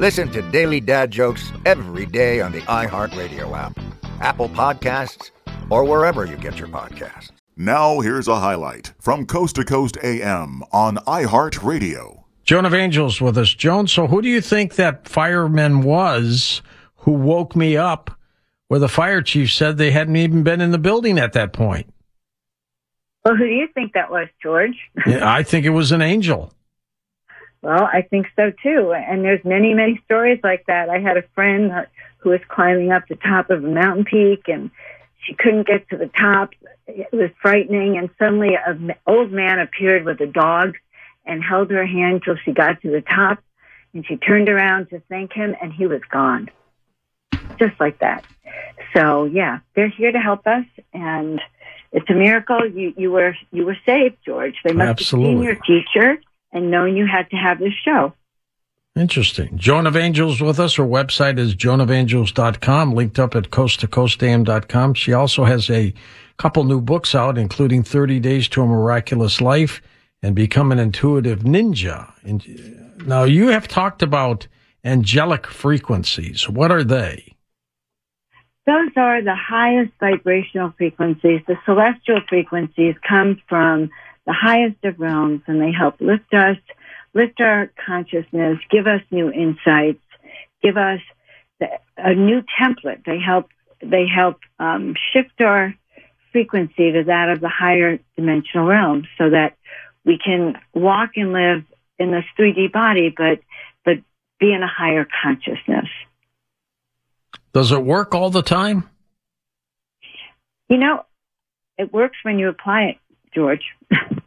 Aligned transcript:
Listen 0.00 0.30
to 0.30 0.40
Daily 0.50 0.80
Dad 0.80 1.10
Jokes 1.10 1.52
every 1.66 2.06
day 2.06 2.40
on 2.40 2.52
the 2.52 2.62
iHeartRadio 2.62 3.54
app, 3.54 3.78
Apple 4.22 4.48
Podcasts, 4.48 5.30
or 5.68 5.84
wherever 5.84 6.24
you 6.24 6.38
get 6.38 6.58
your 6.58 6.68
podcasts. 6.68 7.32
Now, 7.54 8.00
here's 8.00 8.26
a 8.26 8.40
highlight 8.40 8.94
from 8.98 9.26
Coast 9.26 9.56
to 9.56 9.64
Coast 9.66 9.98
AM 10.02 10.62
on 10.72 10.96
iHeartRadio. 11.06 12.24
Joan 12.44 12.64
of 12.64 12.72
Angels 12.72 13.20
with 13.20 13.36
us. 13.36 13.52
Joan, 13.52 13.86
so 13.88 14.06
who 14.06 14.22
do 14.22 14.28
you 14.30 14.40
think 14.40 14.76
that 14.76 15.06
fireman 15.06 15.82
was 15.82 16.62
who 17.00 17.12
woke 17.12 17.54
me 17.54 17.76
up 17.76 18.10
where 18.68 18.80
the 18.80 18.88
fire 18.88 19.20
chief 19.20 19.52
said 19.52 19.76
they 19.76 19.90
hadn't 19.90 20.16
even 20.16 20.42
been 20.42 20.62
in 20.62 20.70
the 20.70 20.78
building 20.78 21.18
at 21.18 21.34
that 21.34 21.52
point? 21.52 21.92
Well, 23.26 23.36
who 23.36 23.44
do 23.44 23.52
you 23.52 23.68
think 23.74 23.92
that 23.92 24.10
was, 24.10 24.28
George? 24.42 24.78
yeah, 25.06 25.30
I 25.30 25.42
think 25.42 25.66
it 25.66 25.70
was 25.70 25.92
an 25.92 26.00
angel. 26.00 26.54
Well, 27.62 27.84
I 27.84 28.02
think 28.02 28.26
so 28.36 28.52
too. 28.62 28.92
And 28.92 29.22
there's 29.22 29.44
many, 29.44 29.74
many 29.74 30.00
stories 30.06 30.40
like 30.42 30.64
that. 30.66 30.88
I 30.88 30.98
had 30.98 31.16
a 31.16 31.24
friend 31.34 31.86
who 32.18 32.30
was 32.30 32.40
climbing 32.48 32.90
up 32.90 33.04
the 33.08 33.16
top 33.16 33.50
of 33.50 33.62
a 33.62 33.68
mountain 33.68 34.04
peak 34.04 34.44
and 34.48 34.70
she 35.26 35.34
couldn't 35.34 35.66
get 35.66 35.88
to 35.90 35.98
the 35.98 36.06
top. 36.06 36.50
It 36.86 37.12
was 37.12 37.30
frightening. 37.42 37.98
And 37.98 38.08
suddenly 38.18 38.54
an 38.54 38.94
old 39.06 39.30
man 39.30 39.58
appeared 39.58 40.04
with 40.04 40.20
a 40.20 40.26
dog 40.26 40.76
and 41.26 41.44
held 41.44 41.70
her 41.70 41.86
hand 41.86 42.22
till 42.24 42.36
she 42.44 42.52
got 42.52 42.80
to 42.80 42.90
the 42.90 43.02
top. 43.02 43.42
And 43.92 44.06
she 44.06 44.16
turned 44.16 44.48
around 44.48 44.88
to 44.90 45.02
thank 45.10 45.32
him 45.32 45.54
and 45.60 45.72
he 45.72 45.86
was 45.86 46.00
gone. 46.10 46.48
Just 47.58 47.78
like 47.78 47.98
that. 47.98 48.24
So 48.96 49.24
yeah, 49.24 49.58
they're 49.76 49.90
here 49.90 50.12
to 50.12 50.18
help 50.18 50.46
us 50.46 50.64
and 50.94 51.40
it's 51.92 52.08
a 52.08 52.14
miracle 52.14 52.66
you, 52.66 52.94
you 52.96 53.10
were 53.10 53.34
you 53.50 53.66
were 53.66 53.76
saved, 53.84 54.16
George. 54.24 54.54
They 54.64 54.72
must 54.72 54.88
Absolutely. 54.88 55.30
have 55.30 55.38
seen 55.38 55.42
your 55.42 55.82
future 55.92 56.22
and 56.52 56.70
knowing 56.70 56.96
you 56.96 57.06
had 57.06 57.30
to 57.30 57.36
have 57.36 57.58
this 57.58 57.74
show. 57.84 58.12
Interesting. 58.96 59.56
Joan 59.56 59.86
of 59.86 59.96
Angels 59.96 60.40
with 60.40 60.58
us. 60.58 60.74
Her 60.74 60.84
website 60.84 61.38
is 61.38 61.54
joanofangels.com, 61.54 62.92
linked 62.92 63.18
up 63.18 63.36
at 63.36 63.50
coasttocoastam.com. 63.50 64.94
She 64.94 65.12
also 65.12 65.44
has 65.44 65.70
a 65.70 65.94
couple 66.38 66.64
new 66.64 66.80
books 66.80 67.14
out, 67.14 67.38
including 67.38 67.82
30 67.84 68.18
Days 68.18 68.48
to 68.48 68.62
a 68.62 68.66
Miraculous 68.66 69.40
Life 69.40 69.80
and 70.22 70.34
Become 70.34 70.72
an 70.72 70.78
Intuitive 70.78 71.40
Ninja. 71.40 72.12
And 72.24 72.42
uh, 72.42 73.04
now 73.04 73.24
you 73.24 73.48
have 73.48 73.68
talked 73.68 74.02
about 74.02 74.48
angelic 74.84 75.46
frequencies. 75.46 76.48
What 76.48 76.72
are 76.72 76.84
they? 76.84 77.36
Those 78.66 78.90
are 78.96 79.22
the 79.22 79.34
highest 79.34 79.92
vibrational 80.00 80.72
frequencies. 80.76 81.40
The 81.46 81.56
celestial 81.64 82.20
frequencies 82.28 82.94
come 83.08 83.40
from 83.48 83.90
the 84.30 84.36
highest 84.40 84.76
of 84.84 85.00
realms 85.00 85.42
and 85.48 85.60
they 85.60 85.72
help 85.76 86.00
lift 86.00 86.32
us, 86.32 86.56
lift 87.14 87.40
our 87.40 87.68
consciousness, 87.84 88.58
give 88.70 88.86
us 88.86 89.00
new 89.10 89.28
insights, 89.28 89.98
give 90.62 90.76
us 90.76 91.00
the, 91.58 91.66
a 91.96 92.14
new 92.14 92.40
template. 92.62 93.04
They 93.04 93.18
help, 93.18 93.48
they 93.82 94.04
help 94.06 94.38
um, 94.60 94.94
shift 95.12 95.40
our 95.40 95.74
frequency 96.30 96.92
to 96.92 97.02
that 97.08 97.28
of 97.28 97.40
the 97.40 97.48
higher 97.48 97.98
dimensional 98.14 98.68
realm 98.68 99.02
so 99.18 99.30
that 99.30 99.56
we 100.04 100.16
can 100.24 100.54
walk 100.74 101.10
and 101.16 101.32
live 101.32 101.64
in 101.98 102.12
this 102.12 102.24
3D 102.38 102.70
body, 102.72 103.12
but, 103.14 103.40
but 103.84 103.96
be 104.38 104.52
in 104.52 104.62
a 104.62 104.68
higher 104.68 105.08
consciousness. 105.24 105.88
Does 107.52 107.72
it 107.72 107.82
work 107.82 108.14
all 108.14 108.30
the 108.30 108.42
time? 108.42 108.88
You 110.68 110.78
know, 110.78 111.04
it 111.76 111.92
works 111.92 112.18
when 112.22 112.38
you 112.38 112.48
apply 112.48 112.82
it, 112.82 112.98
George. 113.34 113.64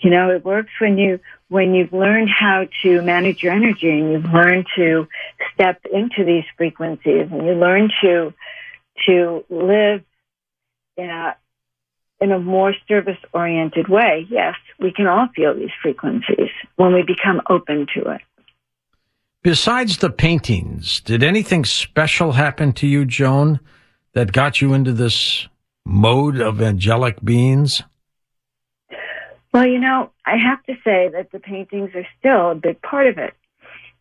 you 0.00 0.10
know, 0.10 0.30
it 0.30 0.44
works 0.44 0.70
when 0.80 0.98
you 0.98 1.20
when 1.48 1.74
you've 1.74 1.92
learned 1.92 2.28
how 2.28 2.66
to 2.82 3.02
manage 3.02 3.42
your 3.42 3.52
energy 3.52 3.90
and 3.90 4.12
you've 4.12 4.32
learned 4.32 4.66
to 4.76 5.06
step 5.52 5.80
into 5.92 6.24
these 6.24 6.44
frequencies 6.56 7.28
and 7.30 7.46
you 7.46 7.52
learn 7.52 7.90
to 8.02 8.32
to 9.06 9.44
live 9.48 10.02
in 10.96 11.10
a 11.10 11.36
in 12.20 12.32
a 12.32 12.38
more 12.38 12.74
service 12.88 13.18
oriented 13.32 13.88
way. 13.88 14.26
Yes, 14.30 14.54
we 14.78 14.92
can 14.92 15.06
all 15.06 15.28
feel 15.34 15.54
these 15.54 15.70
frequencies 15.82 16.50
when 16.76 16.94
we 16.94 17.02
become 17.02 17.40
open 17.48 17.86
to 17.94 18.10
it. 18.10 18.20
Besides 19.42 19.98
the 19.98 20.10
paintings, 20.10 21.00
did 21.00 21.22
anything 21.22 21.66
special 21.66 22.32
happen 22.32 22.72
to 22.74 22.86
you, 22.86 23.04
Joan, 23.04 23.60
that 24.14 24.32
got 24.32 24.62
you 24.62 24.72
into 24.72 24.92
this 24.92 25.48
mode 25.84 26.40
of 26.40 26.62
angelic 26.62 27.22
beings? 27.22 27.82
Well, 29.54 29.68
you 29.68 29.78
know, 29.78 30.10
I 30.26 30.36
have 30.36 30.64
to 30.64 30.74
say 30.82 31.08
that 31.12 31.30
the 31.30 31.38
paintings 31.38 31.90
are 31.94 32.06
still 32.18 32.50
a 32.50 32.54
big 32.56 32.82
part 32.82 33.06
of 33.06 33.18
it 33.18 33.34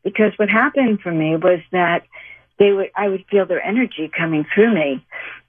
because 0.04 0.32
what 0.38 0.50
happened 0.50 1.02
for 1.02 1.12
me 1.12 1.36
was 1.36 1.60
that 1.72 2.08
they 2.58 2.72
would, 2.72 2.90
I 2.96 3.08
would 3.08 3.24
feel 3.30 3.46
their 3.46 3.64
energy 3.64 4.10
coming 4.18 4.48
through 4.52 4.74
me 4.74 5.06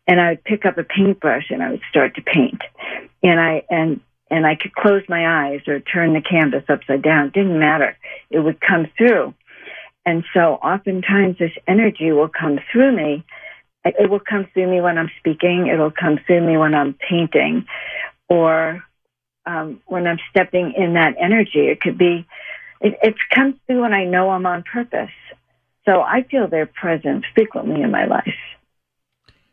and 0.07 0.21
I 0.21 0.33
would 0.33 0.45
pick 0.45 0.67
up 0.67 0.77
a 0.77 0.85
paintbrush 0.85 1.47
and 1.49 1.63
I 1.63 1.71
would 1.71 1.81
start 1.89 2.17
to 2.17 2.23
paint 2.23 2.61
and 3.23 3.41
I, 3.41 3.65
and, 3.71 4.01
and 4.31 4.47
I 4.47 4.57
could 4.57 4.75
close 4.75 5.03
my 5.09 5.47
eyes 5.47 5.63
or 5.67 5.81
turn 5.81 6.13
the 6.13 6.21
canvas 6.21 6.65
upside 6.69 7.01
down. 7.01 7.29
It 7.29 7.33
didn't 7.33 7.59
matter. 7.59 7.97
It 8.29 8.41
would 8.41 8.61
come 8.61 8.89
through. 8.99 9.33
And 10.05 10.23
so 10.35 10.57
oftentimes 10.57 11.39
this 11.39 11.53
energy 11.67 12.12
will 12.12 12.29
come 12.29 12.59
through 12.71 12.95
me. 12.95 13.25
It 13.87 14.11
will 14.11 14.21
come 14.21 14.49
through 14.53 14.71
me 14.71 14.83
when 14.83 14.99
I'm 14.99 15.11
speaking. 15.19 15.69
It'll 15.73 15.91
come 15.91 16.19
through 16.27 16.47
me 16.47 16.59
when 16.59 16.75
I'm 16.75 16.93
painting 16.93 17.65
or 18.29 18.85
um, 19.46 19.81
when 19.87 20.06
I'm 20.06 20.19
stepping 20.31 20.75
in 20.76 20.94
that 20.94 21.14
energy. 21.20 21.69
It 21.69 21.81
could 21.81 21.99
be, 21.99 22.26
it, 22.81 22.99
it 23.02 23.14
comes 23.35 23.56
through 23.67 23.82
when 23.82 23.94
I 23.94 24.05
know 24.05 24.31
I'm 24.31 24.46
on 24.46 24.62
purpose. 24.62 25.11
So 25.85 26.00
I 26.00 26.23
feel 26.31 26.49
their 26.49 26.67
presence 26.67 27.25
frequently 27.35 27.82
in 27.82 27.91
my 27.91 28.06
life. 28.06 28.35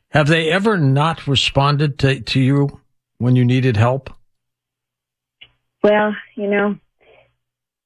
Have 0.10 0.28
they 0.28 0.52
ever 0.52 0.78
not 0.78 1.28
responded 1.28 2.00
to, 2.00 2.20
to 2.20 2.40
you 2.40 2.82
when 3.18 3.36
you 3.36 3.46
needed 3.46 3.78
help? 3.78 4.10
Well, 5.84 6.16
you 6.36 6.48
know, 6.48 6.78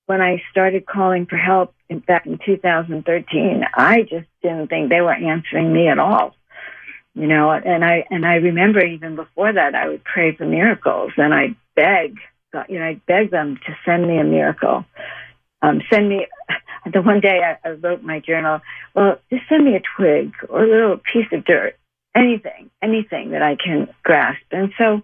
when 0.05 0.21
I 0.21 0.41
started 0.51 0.85
calling 0.85 1.25
for 1.25 1.37
help 1.37 1.73
in 1.89 1.99
back 1.99 2.25
in 2.25 2.39
2013, 2.45 3.63
I 3.73 4.01
just 4.01 4.27
didn't 4.41 4.67
think 4.67 4.89
they 4.89 5.01
were 5.01 5.13
answering 5.13 5.71
me 5.71 5.87
at 5.87 5.99
all. 5.99 6.35
You 7.13 7.27
know, 7.27 7.51
and 7.51 7.85
I 7.85 8.05
and 8.09 8.25
I 8.25 8.35
remember 8.35 8.85
even 8.85 9.15
before 9.15 9.53
that, 9.53 9.73
I 9.73 9.87
would 9.87 10.03
pray 10.03 10.35
for 10.35 10.45
miracles, 10.45 11.13
and 11.15 11.33
I 11.33 11.55
beg, 11.75 12.17
you 12.69 12.79
know, 12.79 12.85
I 12.85 13.01
beg 13.07 13.31
them 13.31 13.59
to 13.65 13.77
send 13.85 14.07
me 14.07 14.17
a 14.17 14.23
miracle, 14.23 14.85
um, 15.61 15.81
send 15.91 16.09
me. 16.09 16.27
the 16.91 17.01
one 17.01 17.19
day 17.19 17.41
I, 17.43 17.67
I 17.67 17.71
wrote 17.71 18.03
my 18.03 18.19
journal, 18.19 18.61
well, 18.93 19.17
just 19.31 19.43
send 19.49 19.65
me 19.65 19.75
a 19.75 19.81
twig 19.97 20.33
or 20.49 20.63
a 20.63 20.69
little 20.69 20.97
piece 20.97 21.27
of 21.31 21.43
dirt, 21.43 21.77
anything, 22.15 22.69
anything 22.81 23.31
that 23.31 23.41
I 23.41 23.55
can 23.55 23.87
grasp. 24.03 24.45
And 24.51 24.71
so 24.77 25.01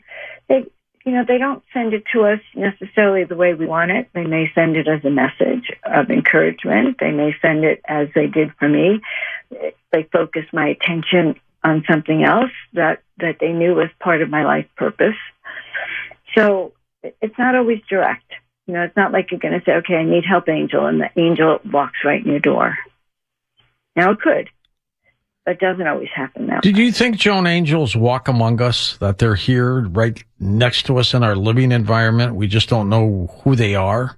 they, 0.48 0.66
you 1.06 1.12
know, 1.12 1.24
they 1.28 1.40
don't 1.40 1.64
send 1.74 1.94
it 1.94 2.04
to 2.14 2.26
us 2.26 2.40
necessarily 2.56 3.24
the 3.24 3.36
way 3.36 3.54
we 3.54 3.66
want 3.66 3.92
it. 3.92 4.10
They 4.14 4.26
may 4.26 4.52
send 4.54 4.76
it 4.78 4.88
as 4.88 5.04
a 5.04 5.10
message 5.10 5.72
of 5.84 6.10
encouragement. 6.10 6.98
They 7.00 7.12
may 7.12 7.36
send 7.42 7.64
it 7.64 7.82
as 7.88 8.10
they 8.14 8.28
did 8.28 8.52
for 8.60 8.70
me. 8.70 9.02
They 9.50 10.08
focus 10.12 10.46
my 10.54 10.68
attention 10.68 11.40
on 11.64 11.84
something 11.90 12.24
else 12.24 12.52
that, 12.74 13.02
that 13.18 13.38
they 13.40 13.52
knew 13.52 13.76
was 13.76 13.90
part 14.00 14.22
of 14.22 14.30
my 14.30 14.46
life 14.46 14.68
purpose. 14.78 15.18
So 16.36 16.74
it's 17.04 17.38
not 17.38 17.56
always 17.56 17.80
direct. 17.90 18.32
You 18.68 18.76
know, 18.76 18.84
it's 18.84 18.96
not 18.96 19.12
like 19.12 19.32
you're 19.32 19.40
going 19.40 19.60
to 19.60 19.66
say, 19.66 19.74
okay, 19.78 19.96
I 19.96 20.04
need 20.04 20.24
help, 20.24 20.48
angel, 20.48 20.86
and 20.86 21.02
the 21.02 21.10
angel 21.20 21.60
walks 21.72 21.98
right 22.06 22.24
in 22.24 22.32
your 22.32 22.40
door. 22.40 22.78
Now 23.96 24.12
it 24.12 24.22
could, 24.22 24.50
but 25.46 25.56
it 25.56 25.60
doesn't 25.60 25.86
always 25.86 26.10
happen 26.16 26.48
that 26.48 26.62
Did 26.62 26.78
you 26.78 26.92
think, 26.92 27.18
Joan, 27.18 27.48
angels 27.48 27.96
walk 27.96 28.28
among 28.28 28.62
us, 28.62 28.98
that 28.98 29.18
they're 29.18 29.36
here 29.36 29.82
right 29.82 30.24
next 30.40 30.86
to 30.86 30.98
us 30.98 31.14
in 31.14 31.24
our 31.24 31.36
living 31.36 31.72
environment? 31.72 32.36
We 32.36 32.48
just 32.48 32.70
don't 32.70 32.88
know 32.88 33.30
who 33.44 33.56
they 33.56 33.76
are? 33.76 34.18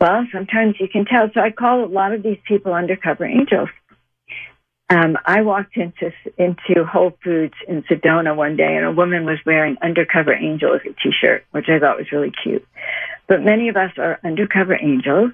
Well, 0.00 0.26
sometimes 0.32 0.76
you 0.80 0.88
can 0.88 1.04
tell. 1.04 1.30
So 1.34 1.40
I 1.40 1.50
call 1.50 1.84
a 1.84 1.86
lot 1.86 2.12
of 2.14 2.22
these 2.22 2.38
people 2.48 2.72
undercover 2.72 3.26
angels. 3.26 3.68
Um, 4.90 5.16
I 5.24 5.42
walked 5.42 5.76
into 5.76 6.12
into 6.36 6.84
Whole 6.84 7.12
Foods 7.22 7.54
in 7.68 7.84
Sedona 7.84 8.34
one 8.34 8.56
day, 8.56 8.74
and 8.76 8.84
a 8.84 8.90
woman 8.90 9.24
was 9.24 9.38
wearing 9.46 9.76
"Undercover 9.80 10.34
Angel" 10.34 10.74
as 10.74 10.80
a 10.80 10.92
T-shirt, 11.00 11.44
which 11.52 11.66
I 11.68 11.78
thought 11.78 11.96
was 11.96 12.10
really 12.10 12.32
cute. 12.42 12.66
But 13.28 13.42
many 13.42 13.68
of 13.68 13.76
us 13.76 13.92
are 13.98 14.18
undercover 14.24 14.74
angels, 14.74 15.30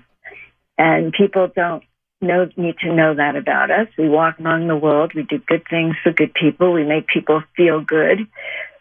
and 0.77 1.11
people 1.11 1.49
don't 1.57 1.83
know 2.21 2.51
need 2.57 2.77
to 2.81 2.95
know 2.95 3.15
that 3.15 3.37
about 3.37 3.71
us. 3.71 3.89
We 3.97 4.11
walk 4.11 4.39
among 4.39 4.69
the 4.69 4.77
world. 4.77 5.13
We 5.15 5.23
do 5.23 5.39
good 5.39 5.65
things 5.71 5.97
for 6.03 6.13
good 6.13 6.35
people. 6.35 6.73
We 6.73 6.85
make 6.85 7.07
people 7.07 7.43
feel 7.57 7.81
good. 7.81 8.27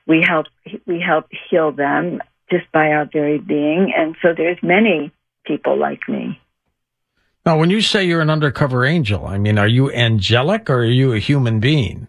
We 0.05 0.25
help 0.27 0.47
we 0.85 0.99
help 0.99 1.27
heal 1.49 1.71
them 1.71 2.19
just 2.51 2.69
by 2.73 2.89
our 2.91 3.05
very 3.05 3.37
being. 3.37 3.93
And 3.95 4.17
so 4.21 4.33
there's 4.35 4.61
many 4.61 5.13
people 5.45 5.77
like 5.79 6.07
me. 6.09 6.39
Now, 7.45 7.59
when 7.59 7.69
you 7.69 7.81
say 7.81 8.05
you're 8.05 8.21
an 8.21 8.31
undercover 8.31 8.85
angel, 8.85 9.27
I 9.27 9.37
mean, 9.37 9.59
are 9.59 9.67
you 9.67 9.91
angelic 9.91 10.67
or 10.69 10.77
are 10.77 10.85
you 10.85 11.13
a 11.13 11.19
human 11.19 11.59
being? 11.59 12.07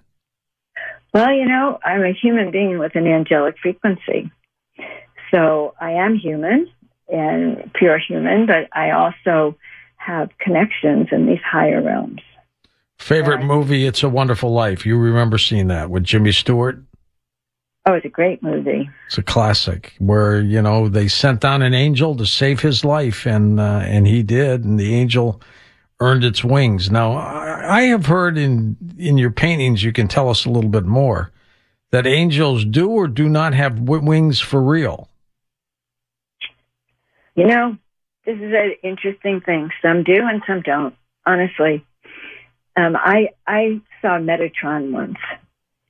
Well, 1.12 1.30
you 1.30 1.46
know, 1.46 1.78
I'm 1.84 2.02
a 2.02 2.12
human 2.12 2.50
being 2.50 2.78
with 2.78 2.94
an 2.94 3.06
angelic 3.06 3.56
frequency. 3.62 4.30
So 5.30 5.74
I 5.78 5.92
am 5.92 6.16
human 6.16 6.70
and 7.08 7.70
pure 7.74 7.98
human, 7.98 8.46
but 8.46 8.68
I 8.72 8.92
also 8.92 9.56
have 9.96 10.30
connections 10.38 11.08
in 11.12 11.26
these 11.26 11.40
higher 11.44 11.82
realms. 11.82 12.20
Favorite 12.98 13.44
movie, 13.44 13.86
It's 13.86 14.02
a 14.02 14.08
Wonderful 14.08 14.50
Life. 14.50 14.86
You 14.86 14.96
remember 14.98 15.36
seeing 15.36 15.68
that 15.68 15.90
with 15.90 16.04
Jimmy 16.04 16.32
Stewart? 16.32 16.82
Oh, 17.88 17.94
it's 17.94 18.04
a 18.04 18.08
great 18.10 18.42
movie. 18.42 18.90
It's 19.06 19.18
a 19.18 19.22
classic 19.22 19.94
where, 19.98 20.40
you 20.40 20.60
know, 20.60 20.88
they 20.88 21.06
sent 21.06 21.40
down 21.40 21.62
an 21.62 21.72
angel 21.72 22.16
to 22.16 22.26
save 22.26 22.60
his 22.60 22.84
life 22.84 23.26
and, 23.26 23.60
uh, 23.60 23.82
and 23.84 24.08
he 24.08 24.24
did. 24.24 24.64
And 24.64 24.78
the 24.78 24.92
angel 24.92 25.40
earned 26.00 26.24
its 26.24 26.42
wings. 26.42 26.90
Now, 26.90 27.12
I, 27.16 27.82
have 27.82 28.06
heard 28.06 28.36
in, 28.36 28.76
in 28.98 29.18
your 29.18 29.30
paintings, 29.30 29.84
you 29.84 29.92
can 29.92 30.08
tell 30.08 30.28
us 30.28 30.44
a 30.44 30.50
little 30.50 30.68
bit 30.68 30.84
more 30.84 31.30
that 31.92 32.06
angels 32.06 32.64
do 32.64 32.90
or 32.90 33.06
do 33.06 33.28
not 33.28 33.54
have 33.54 33.78
wings 33.78 34.40
for 34.40 34.60
real. 34.60 35.08
You 37.36 37.46
know, 37.46 37.76
this 38.24 38.36
is 38.36 38.52
an 38.52 38.74
interesting 38.82 39.40
thing. 39.40 39.70
Some 39.80 40.02
do 40.02 40.16
and 40.16 40.42
some 40.46 40.62
don't. 40.62 40.94
Honestly, 41.24 41.84
um, 42.76 42.96
I 42.96 43.30
I 43.46 43.80
saw 44.00 44.18
Metatron 44.18 44.90
once. 44.90 45.18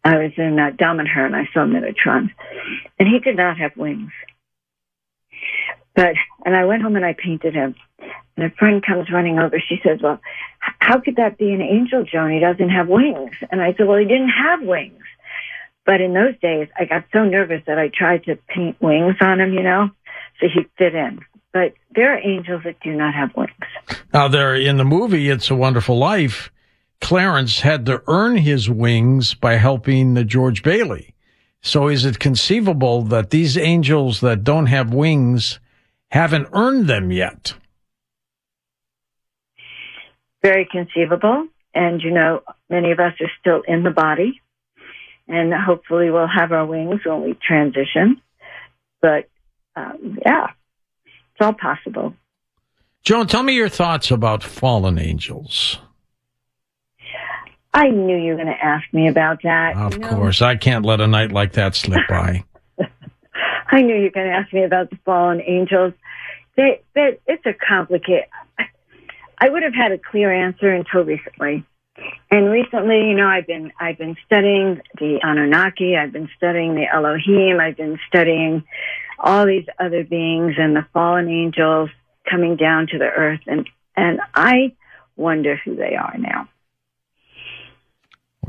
I 0.06 0.18
was 0.18 0.32
in 0.36 0.56
uh, 0.56 0.70
Damanhur 0.70 1.26
and 1.26 1.34
I 1.34 1.48
saw 1.52 1.66
Metatron, 1.66 2.30
and 2.98 3.08
he 3.08 3.18
did 3.18 3.36
not 3.36 3.58
have 3.58 3.76
wings. 3.76 4.12
But 5.96 6.14
and 6.44 6.54
I 6.54 6.64
went 6.64 6.82
home 6.82 6.94
and 6.94 7.04
I 7.04 7.12
painted 7.12 7.54
him. 7.54 7.74
And 8.36 8.46
a 8.46 8.50
friend 8.50 8.84
comes 8.84 9.10
running 9.10 9.40
over. 9.40 9.58
She 9.58 9.80
says, 9.82 10.00
"Well, 10.00 10.20
how 10.60 11.00
could 11.00 11.16
that 11.16 11.38
be 11.38 11.52
an 11.52 11.60
angel, 11.60 12.04
Joan? 12.04 12.30
He 12.30 12.38
doesn't 12.38 12.68
have 12.68 12.86
wings." 12.86 13.34
And 13.50 13.60
I 13.60 13.74
said, 13.74 13.88
"Well, 13.88 13.98
he 13.98 14.04
didn't 14.04 14.28
have 14.28 14.62
wings." 14.62 15.02
But 15.84 16.00
in 16.00 16.14
those 16.14 16.38
days, 16.40 16.68
I 16.78 16.84
got 16.84 17.04
so 17.12 17.24
nervous 17.24 17.62
that 17.66 17.78
I 17.78 17.88
tried 17.88 18.24
to 18.24 18.36
paint 18.48 18.80
wings 18.80 19.16
on 19.20 19.40
him, 19.40 19.54
you 19.54 19.62
know, 19.62 19.90
so 20.40 20.46
he'd 20.52 20.68
fit 20.78 20.94
in 20.94 21.20
but 21.56 21.72
there 21.94 22.12
are 22.12 22.18
angels 22.22 22.60
that 22.64 22.78
do 22.80 22.92
not 22.92 23.14
have 23.14 23.34
wings. 23.34 23.50
Now, 24.12 24.28
there 24.28 24.54
in 24.54 24.76
the 24.76 24.84
movie 24.84 25.30
"It's 25.30 25.50
a 25.50 25.54
Wonderful 25.54 25.96
Life," 25.96 26.50
Clarence 27.00 27.60
had 27.60 27.87
to 27.87 28.02
earn 28.06 28.37
his 28.38 28.69
wings 28.70 29.34
by 29.34 29.56
helping 29.56 30.14
the 30.14 30.25
George 30.25 30.62
Bailey. 30.62 31.14
So, 31.60 31.88
is 31.88 32.04
it 32.04 32.19
conceivable 32.19 33.02
that 33.02 33.31
these 33.31 33.58
angels 33.58 34.20
that 34.20 34.44
don't 34.44 34.66
have 34.66 34.94
wings 34.94 35.58
haven't 36.10 36.48
earned 36.52 36.87
them 36.87 37.10
yet? 37.10 37.54
Very 40.43 40.66
conceivable, 40.70 41.48
and 41.75 42.00
you 42.00 42.12
know, 42.12 42.43
many 42.70 42.93
of 42.93 43.00
us 43.00 43.14
are 43.20 43.31
still 43.40 43.62
in 43.66 43.82
the 43.82 43.90
body, 43.90 44.40
and 45.26 45.52
hopefully, 45.52 46.10
we'll 46.10 46.28
have 46.28 46.52
our 46.52 46.64
wings 46.64 47.00
when 47.04 47.22
we 47.22 47.34
transition. 47.34 48.22
But 49.02 49.28
um, 49.75 50.19
yeah, 50.25 50.46
it's 51.34 51.44
all 51.44 51.52
possible. 51.52 52.14
Joan, 53.02 53.26
tell 53.26 53.42
me 53.42 53.54
your 53.54 53.69
thoughts 53.69 54.10
about 54.10 54.42
fallen 54.42 54.99
angels. 54.99 55.78
I 57.76 57.90
knew 57.90 58.17
you 58.17 58.31
were 58.31 58.43
going 58.43 58.46
to 58.46 58.64
ask 58.64 58.90
me 58.94 59.06
about 59.06 59.43
that. 59.43 59.76
Of 59.76 59.93
you 59.93 59.99
know? 59.99 60.08
course, 60.08 60.40
I 60.40 60.56
can't 60.56 60.87
let 60.87 61.02
a 61.02 61.06
night 61.06 61.31
like 61.31 61.52
that 61.52 61.75
slip 61.75 62.00
by. 62.08 62.43
I 63.70 63.82
knew 63.82 63.94
you 63.94 64.05
were 64.05 64.11
going 64.11 64.28
to 64.28 64.32
ask 64.32 64.50
me 64.50 64.64
about 64.64 64.88
the 64.88 64.99
fallen 65.05 65.43
angels. 65.43 65.93
They, 66.56 66.81
they, 66.94 67.19
it's 67.26 67.44
a 67.44 67.52
complicated. 67.52 68.25
I 69.38 69.50
would 69.50 69.62
have 69.62 69.75
had 69.75 69.93
a 69.93 69.99
clear 69.99 70.32
answer 70.32 70.73
until 70.73 71.02
recently. 71.02 71.67
And 72.31 72.50
recently, 72.50 73.08
you 73.08 73.14
know, 73.14 73.26
I've 73.26 73.46
been 73.46 73.70
I've 73.78 73.99
been 73.99 74.17
studying 74.25 74.81
the 74.99 75.19
Anunnaki. 75.23 75.96
I've 75.96 76.12
been 76.12 76.31
studying 76.34 76.75
the 76.75 76.87
Elohim. 76.90 77.61
I've 77.61 77.76
been 77.76 77.99
studying 78.08 78.64
all 79.19 79.44
these 79.44 79.67
other 79.78 80.02
beings 80.02 80.55
and 80.58 80.75
the 80.75 80.87
fallen 80.94 81.28
angels 81.28 81.90
coming 82.31 82.56
down 82.56 82.87
to 82.88 82.99
the 82.99 83.05
earth, 83.05 83.40
and 83.46 83.69
and 83.96 84.20
I 84.34 84.75
wonder 85.17 85.56
who 85.62 85.76
they 85.76 85.94
are 85.94 86.17
now. 86.19 86.49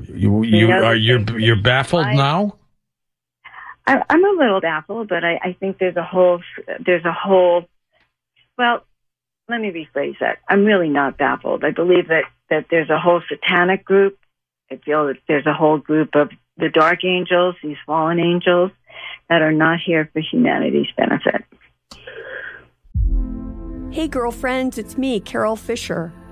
You, 0.05 0.43
you 0.43 0.71
are 0.71 0.95
you 0.95 1.25
you're 1.37 1.61
baffled 1.61 2.05
now. 2.07 2.57
I, 3.85 4.03
I'm 4.09 4.23
a 4.23 4.37
little 4.37 4.61
baffled, 4.61 5.07
but 5.07 5.23
I, 5.23 5.39
I 5.43 5.53
think 5.59 5.77
there's 5.79 5.95
a 5.95 6.03
whole 6.03 6.41
there's 6.85 7.05
a 7.05 7.13
whole. 7.13 7.65
Well, 8.57 8.83
let 9.47 9.61
me 9.61 9.71
rephrase 9.71 10.19
that. 10.19 10.39
I'm 10.47 10.65
really 10.65 10.89
not 10.89 11.17
baffled. 11.17 11.63
I 11.63 11.71
believe 11.71 12.09
that 12.09 12.25
that 12.49 12.65
there's 12.69 12.89
a 12.89 12.99
whole 12.99 13.21
satanic 13.29 13.85
group. 13.85 14.17
I 14.71 14.75
feel 14.77 15.07
that 15.07 15.17
there's 15.27 15.45
a 15.45 15.53
whole 15.53 15.77
group 15.77 16.15
of 16.15 16.29
the 16.57 16.69
dark 16.69 17.05
angels, 17.05 17.55
these 17.63 17.77
fallen 17.85 18.19
angels, 18.19 18.71
that 19.29 19.41
are 19.41 19.53
not 19.53 19.79
here 19.85 20.09
for 20.11 20.21
humanity's 20.21 20.87
benefit. 20.97 21.45
Hey, 23.91 24.07
girlfriends, 24.07 24.77
it's 24.77 24.97
me, 24.97 25.19
Carol 25.19 25.55
Fisher. 25.55 26.11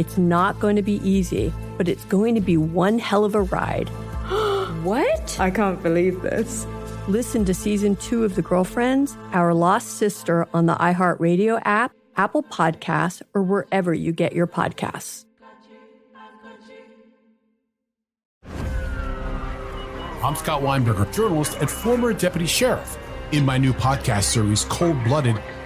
It's 0.00 0.16
not 0.16 0.58
going 0.60 0.76
to 0.76 0.82
be 0.82 0.98
easy, 1.06 1.52
but 1.76 1.86
it's 1.86 2.06
going 2.06 2.34
to 2.34 2.40
be 2.40 2.56
one 2.56 2.98
hell 2.98 3.22
of 3.22 3.34
a 3.34 3.42
ride. 3.42 3.90
what? 4.82 5.38
I 5.38 5.50
can't 5.50 5.82
believe 5.82 6.22
this. 6.22 6.66
Listen 7.06 7.44
to 7.44 7.52
season 7.52 7.96
two 7.96 8.24
of 8.24 8.34
The 8.34 8.40
Girlfriends, 8.40 9.14
Our 9.34 9.52
Lost 9.52 9.98
Sister 9.98 10.48
on 10.54 10.64
the 10.64 10.74
iHeartRadio 10.76 11.60
app, 11.66 11.92
Apple 12.16 12.42
Podcasts, 12.44 13.20
or 13.34 13.42
wherever 13.42 13.92
you 13.92 14.12
get 14.12 14.32
your 14.32 14.46
podcasts. 14.46 15.26
I'm 20.22 20.34
Scott 20.34 20.62
Weinberger, 20.62 21.12
journalist 21.12 21.58
and 21.60 21.68
former 21.68 22.14
deputy 22.14 22.46
sheriff. 22.46 22.96
In 23.32 23.44
my 23.44 23.58
new 23.58 23.74
podcast 23.74 24.22
series, 24.22 24.64
Cold 24.64 25.04
Blooded 25.04 25.36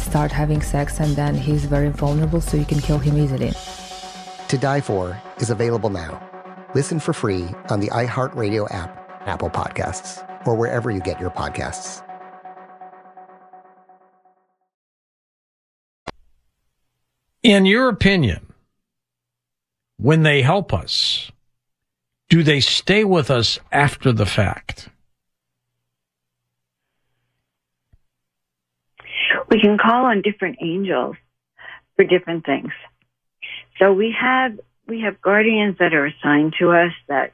start 0.00 0.32
having 0.32 0.62
sex, 0.62 1.00
and 1.00 1.14
then 1.16 1.34
he's 1.34 1.64
very 1.64 1.90
vulnerable, 1.90 2.40
so 2.40 2.56
you 2.56 2.64
can 2.64 2.80
kill 2.80 2.98
him 2.98 3.18
easily. 3.18 3.52
To 4.48 4.58
Die 4.58 4.80
For 4.80 5.20
is 5.38 5.50
available 5.50 5.90
now. 5.90 6.20
Listen 6.74 7.00
for 7.00 7.12
free 7.12 7.48
on 7.68 7.80
the 7.80 7.88
iHeartRadio 7.88 8.72
app, 8.72 9.26
Apple 9.26 9.50
Podcasts, 9.50 10.26
or 10.46 10.54
wherever 10.54 10.90
you 10.90 11.00
get 11.00 11.20
your 11.20 11.30
podcasts. 11.30 12.02
In 17.42 17.64
your 17.64 17.88
opinion, 17.88 18.52
when 19.96 20.22
they 20.22 20.42
help 20.42 20.74
us, 20.74 21.32
do 22.28 22.42
they 22.42 22.60
stay 22.60 23.02
with 23.02 23.30
us 23.30 23.58
after 23.72 24.12
the 24.12 24.26
fact? 24.26 24.88
We 29.50 29.60
can 29.60 29.78
call 29.78 30.06
on 30.06 30.22
different 30.22 30.58
angels 30.62 31.16
for 31.96 32.04
different 32.04 32.46
things. 32.46 32.72
So 33.78 33.92
we 33.92 34.14
have 34.18 34.58
we 34.86 35.00
have 35.02 35.20
guardians 35.20 35.76
that 35.78 35.94
are 35.94 36.06
assigned 36.06 36.54
to 36.58 36.70
us 36.70 36.92
that 37.08 37.32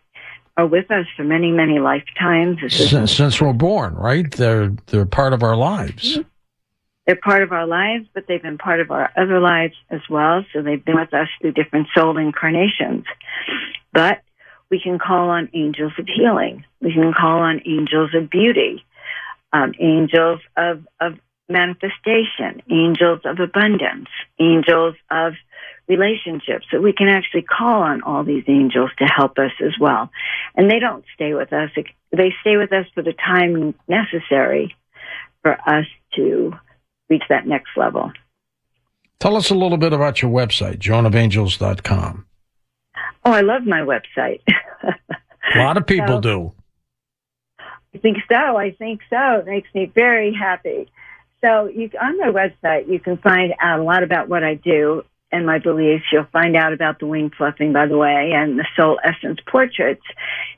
are 0.56 0.66
with 0.66 0.90
us 0.90 1.06
for 1.16 1.25
many 1.25 1.50
many 1.50 1.78
lifetimes. 1.78 2.58
Since, 2.68 3.12
since 3.12 3.40
we're 3.40 3.52
born, 3.52 3.94
right? 3.94 4.30
They're 4.30 4.70
they're 4.87 5.06
part 5.06 5.32
of 5.32 5.42
our 5.42 5.56
lives. 5.56 6.16
Mm-hmm. 6.16 6.28
They're 7.06 7.16
part 7.16 7.42
of 7.44 7.52
our 7.52 7.66
lives, 7.66 8.06
but 8.14 8.25
they've 8.26 8.42
been 8.42 8.58
part 8.58 8.80
of 8.80 8.90
our 8.90 9.12
other 9.16 9.38
lives 9.38 9.75
as 9.90 10.00
well. 10.11 10.44
So 10.52 10.62
they've 10.62 10.85
been 10.85 10.96
with 10.96 11.14
us 11.14 11.28
through 11.40 11.52
different 11.52 11.87
soul 11.94 12.18
incarnations. 12.18 13.04
But 13.92 14.23
we 14.70 14.80
can 14.80 14.99
call 14.99 15.30
on 15.30 15.49
angels 15.54 15.92
of 15.99 16.06
healing. 16.08 16.64
We 16.80 16.92
can 16.92 17.12
call 17.16 17.38
on 17.38 17.61
angels 17.64 18.11
of 18.12 18.28
beauty, 18.28 18.85
um, 19.52 19.73
angels 19.78 20.40
of, 20.56 20.85
of 21.00 21.14
manifestation, 21.48 22.62
angels 22.70 23.20
of 23.24 23.38
abundance, 23.40 24.08
angels 24.40 24.94
of 25.10 25.34
relationships. 25.88 26.66
So 26.70 26.80
we 26.80 26.92
can 26.92 27.08
actually 27.08 27.42
call 27.42 27.82
on 27.82 28.02
all 28.02 28.24
these 28.24 28.44
angels 28.48 28.90
to 28.98 29.04
help 29.04 29.38
us 29.38 29.52
as 29.64 29.72
well. 29.80 30.10
And 30.56 30.70
they 30.70 30.78
don't 30.78 31.04
stay 31.14 31.34
with 31.34 31.52
us. 31.52 31.70
They 32.12 32.34
stay 32.40 32.56
with 32.56 32.72
us 32.72 32.86
for 32.94 33.02
the 33.02 33.12
time 33.12 33.74
necessary 33.86 34.74
for 35.42 35.52
us 35.68 35.86
to 36.16 36.52
reach 37.08 37.22
that 37.28 37.46
next 37.46 37.70
level. 37.76 38.12
Tell 39.20 39.36
us 39.36 39.50
a 39.50 39.54
little 39.54 39.78
bit 39.78 39.92
about 39.92 40.20
your 40.20 40.30
website, 40.30 40.78
joanofangels.com. 40.78 42.26
Oh, 43.24 43.32
I 43.32 43.40
love 43.40 43.62
my 43.62 43.80
website. 43.80 44.40
a 44.82 45.58
lot 45.58 45.76
of 45.76 45.86
people 45.86 46.16
so, 46.16 46.20
do. 46.20 46.52
I 47.94 47.98
think 47.98 48.18
so. 48.28 48.56
I 48.56 48.72
think 48.72 49.00
so. 49.08 49.38
It 49.38 49.46
makes 49.46 49.68
me 49.74 49.90
very 49.94 50.34
happy. 50.34 50.88
So 51.46 51.66
you, 51.66 51.90
on 52.00 52.18
my 52.18 52.28
website, 52.28 52.88
you 52.88 52.98
can 52.98 53.18
find 53.18 53.52
out 53.60 53.78
a 53.78 53.82
lot 53.82 54.02
about 54.02 54.28
what 54.28 54.42
I 54.42 54.54
do 54.54 55.02
and 55.30 55.46
my 55.46 55.58
beliefs. 55.58 56.04
You'll 56.12 56.26
find 56.32 56.56
out 56.56 56.72
about 56.72 56.98
the 56.98 57.06
wing 57.06 57.30
fluffing, 57.36 57.72
by 57.72 57.86
the 57.86 57.96
way, 57.96 58.32
and 58.34 58.58
the 58.58 58.66
soul 58.76 58.98
essence 59.04 59.38
portraits. 59.48 60.02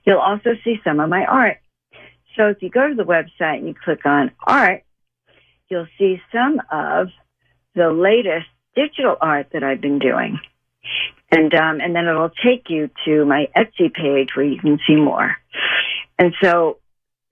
You'll 0.04 0.18
also 0.18 0.50
see 0.64 0.76
some 0.84 1.00
of 1.00 1.10
my 1.10 1.24
art. 1.26 1.58
So 2.36 2.46
if 2.46 2.62
you 2.62 2.70
go 2.70 2.88
to 2.88 2.94
the 2.94 3.04
website 3.04 3.58
and 3.58 3.68
you 3.68 3.74
click 3.74 4.06
on 4.06 4.30
art, 4.46 4.84
you'll 5.68 5.88
see 5.98 6.22
some 6.32 6.60
of 6.72 7.08
the 7.74 7.90
latest 7.90 8.46
digital 8.74 9.16
art 9.20 9.48
that 9.52 9.62
I've 9.62 9.80
been 9.80 9.98
doing. 9.98 10.38
And, 11.30 11.52
um, 11.54 11.80
and 11.80 11.94
then 11.94 12.06
it'll 12.06 12.30
take 12.30 12.70
you 12.70 12.88
to 13.04 13.26
my 13.26 13.48
Etsy 13.54 13.92
page 13.92 14.28
where 14.34 14.46
you 14.46 14.58
can 14.58 14.78
see 14.86 14.96
more. 14.96 15.36
And 16.18 16.32
so 16.42 16.78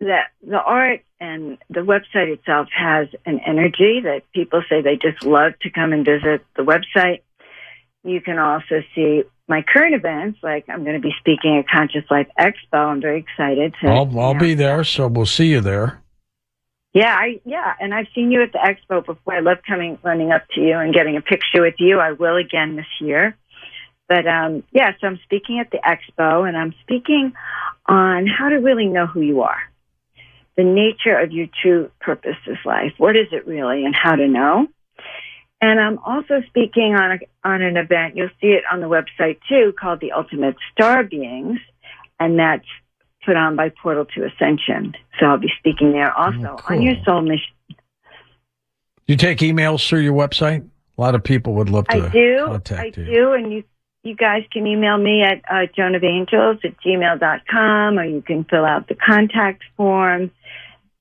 that 0.01 0.27
the 0.47 0.61
art 0.61 1.06
and 1.21 1.59
the 1.71 1.81
website 1.81 2.33
itself 2.33 2.69
has 2.77 3.09
an 3.25 3.41
energy 3.47 4.01
that 4.05 4.23
people 4.35 4.63
say 4.69 4.83
they 4.83 4.97
just 4.97 5.25
love 5.25 5.53
to 5.63 5.71
come 5.71 5.93
and 5.93 6.05
visit 6.05 6.45
the 6.57 6.63
website. 6.63 7.21
You 8.05 8.21
can 8.21 8.39
also 8.39 8.83
see 8.95 9.25
my 9.49 9.63
current 9.63 9.95
events, 9.95 10.39
like 10.43 10.67
I'm 10.69 10.83
going 10.85 10.97
to 10.97 11.01
be 11.01 11.15
speaking 11.21 11.59
at 11.59 11.69
Conscious 11.69 12.05
Life 12.11 12.29
Expo. 12.39 12.79
I'm 12.79 13.01
very 13.01 13.21
excited 13.21 13.75
to. 13.81 13.89
I'll, 13.89 14.19
I'll 14.19 14.35
be 14.35 14.55
there, 14.55 14.85
so 14.85 15.07
we'll 15.09 15.27
see 15.27 15.47
you 15.47 15.61
there. 15.61 16.03
Yeah, 16.93 17.15
I 17.15 17.41
yeah, 17.45 17.75
and 17.79 17.93
I've 17.93 18.07
seen 18.15 18.31
you 18.31 18.43
at 18.43 18.53
the 18.53 18.59
expo 18.59 19.05
before. 19.05 19.35
I 19.35 19.41
love 19.41 19.59
coming, 19.69 19.99
running 20.03 20.33
up 20.33 20.45
to 20.55 20.61
you 20.61 20.79
and 20.79 20.95
getting 20.95 21.17
a 21.17 21.21
picture 21.21 21.61
with 21.61 21.75
you. 21.79 21.99
I 22.01 22.13
will 22.13 22.37
again 22.37 22.77
this 22.77 22.87
year. 23.01 23.37
But 24.09 24.27
um, 24.27 24.63
yeah, 24.73 24.93
so 25.01 25.09
I'm 25.09 25.19
speaking 25.25 25.59
at 25.59 25.71
the 25.71 25.79
expo, 25.79 26.49
and 26.49 26.57
I'm 26.57 26.75
speaking 26.83 27.33
on 27.87 28.27
how 28.27 28.49
to 28.49 28.57
really 28.57 28.87
know 28.87 29.07
who 29.07 29.21
you 29.21 29.43
are, 29.43 29.59
the 30.57 30.65
nature 30.65 31.19
of 31.19 31.33
your 31.33 31.47
true 31.63 31.91
purpose 32.01 32.37
is 32.47 32.57
life. 32.65 32.93
What 32.99 33.17
is 33.17 33.27
it 33.33 33.47
really, 33.47 33.85
and 33.85 33.95
how 33.95 34.17
to 34.17 34.27
know. 34.27 34.67
And 35.61 35.81
I'm 35.81 35.99
also 35.99 36.43
speaking 36.49 36.95
on 36.95 37.13
a, 37.13 37.49
on 37.49 37.63
an 37.63 37.77
event. 37.77 38.17
You'll 38.17 38.29
see 38.41 38.49
it 38.49 38.65
on 38.71 38.81
the 38.81 38.89
website 38.89 39.39
too, 39.49 39.73
called 39.79 40.01
the 40.01 40.13
Ultimate 40.13 40.57
Star 40.73 41.03
Beings, 41.03 41.59
and 42.21 42.39
that's 42.39 42.67
put 43.25 43.37
on 43.37 43.57
by 43.57 43.71
Portal 43.83 44.07
to 44.15 44.25
Ascension. 44.25 44.95
So 45.19 45.27
I'll 45.27 45.39
be 45.39 45.53
speaking 45.59 45.93
there 45.93 46.13
also 46.13 46.53
oh, 46.53 46.57
cool. 46.57 46.77
on 46.77 46.83
your 46.83 46.95
soul 47.05 47.23
mission. 47.23 47.53
You 49.07 49.17
take 49.17 49.39
emails 49.39 49.87
through 49.87 50.01
your 50.01 50.15
website? 50.15 50.69
A 50.99 51.01
lot 51.01 51.15
of 51.15 51.23
people 51.23 51.55
would 51.55 51.69
love 51.69 51.87
to 51.89 51.97
I 51.97 52.09
do. 52.09 52.43
contact 52.47 52.99
I 52.99 53.01
you. 53.01 53.07
do, 53.07 53.33
and 53.33 53.53
you 53.53 53.65
you 54.03 54.15
guys 54.15 54.45
can 54.53 54.67
email 54.69 54.97
me 54.97 55.23
at 55.23 55.43
uh, 55.51 55.67
joanofangels 55.77 56.65
at 56.65 56.81
gmail.com 56.81 57.99
or 57.99 58.05
you 58.05 58.23
can 58.23 58.45
fill 58.45 58.65
out 58.65 58.87
the 58.87 58.95
contact 58.95 59.65
form 59.77 60.31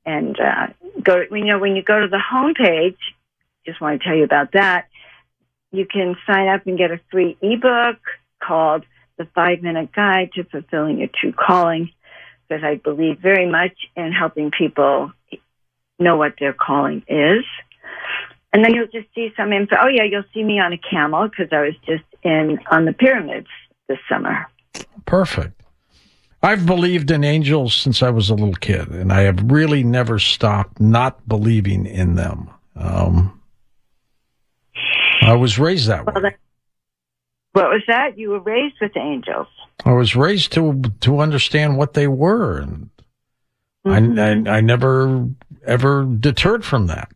and 0.06 0.38
uh, 0.40 0.68
go. 1.02 1.24
You 1.32 1.46
know, 1.46 1.60
when 1.60 1.76
you 1.76 1.84
go 1.84 2.00
to 2.00 2.08
the 2.08 2.22
homepage, 2.32 2.98
just 3.66 3.82
want 3.82 4.02
to 4.02 4.08
tell 4.08 4.16
you 4.16 4.24
about 4.24 4.52
that. 4.54 4.88
You 5.72 5.86
can 5.86 6.16
sign 6.28 6.48
up 6.48 6.66
and 6.68 6.78
get 6.78 6.92
a 6.92 7.00
free 7.12 7.38
ebook 7.42 8.00
called 8.42 8.86
"The 9.18 9.28
Five 9.36 9.62
Minute 9.62 9.92
Guide 9.94 10.32
to 10.36 10.44
Fulfilling 10.44 11.00
Your 11.00 11.10
True 11.14 11.34
Calling," 11.34 11.92
because 12.48 12.64
I 12.64 12.76
believe 12.76 13.20
very 13.20 13.50
much 13.50 13.74
in 13.96 14.12
helping 14.12 14.52
people 14.52 15.12
know 16.00 16.18
what 16.18 16.34
their 16.40 16.54
calling 16.54 17.04
is. 17.08 17.44
And 18.54 18.64
then 18.64 18.74
you'll 18.74 18.88
just 18.88 19.14
see 19.14 19.34
some 19.36 19.52
info. 19.52 19.76
Oh 19.82 19.88
yeah, 19.88 20.04
you'll 20.04 20.24
see 20.34 20.44
me 20.44 20.60
on 20.60 20.72
a 20.72 20.78
camel 20.78 21.28
because 21.28 21.50
I 21.52 21.62
was 21.62 21.76
just 21.86 22.06
in 22.24 22.60
on 22.72 22.86
the 22.86 22.94
pyramids 22.94 23.48
this 23.90 24.00
summer. 24.10 24.48
Perfect. 25.06 25.62
I've 26.46 26.66
believed 26.66 27.12
in 27.12 27.24
angels 27.24 27.74
since 27.74 28.04
I 28.04 28.10
was 28.10 28.30
a 28.30 28.36
little 28.36 28.54
kid, 28.54 28.90
and 28.90 29.12
I 29.12 29.22
have 29.22 29.52
really 29.52 29.84
never 29.84 30.20
stopped 30.20 30.80
not 30.80 31.28
believing 31.28 31.86
in 31.86 32.16
them. 32.16 32.50
Um, 32.76 33.42
I 35.22 35.34
was 35.34 35.58
raised 35.58 35.88
that 35.88 36.06
way. 36.06 36.14
Well, 36.14 36.24
that, 36.24 36.36
what 37.54 37.70
was 37.70 37.82
that? 37.88 38.18
You 38.18 38.30
were 38.30 38.40
raised 38.40 38.76
with 38.80 38.96
angels. 38.96 39.48
I 39.84 39.94
was 39.94 40.16
raised 40.16 40.54
to 40.54 40.82
to 41.02 41.20
understand 41.20 41.78
what 41.78 41.94
they 41.94 42.08
were, 42.08 42.60
and 42.60 42.90
Mm-hmm. 43.86 44.48
I, 44.48 44.54
I 44.54 44.58
I 44.58 44.62
never 44.62 45.28
ever 45.66 46.06
deterred 46.06 46.66
from 46.66 46.88
that. 46.88 47.12